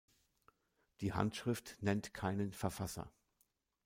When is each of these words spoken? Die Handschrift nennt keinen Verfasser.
Die 1.01 1.13
Handschrift 1.13 1.77
nennt 1.79 2.11
keinen 2.15 2.53
Verfasser. 2.53 3.11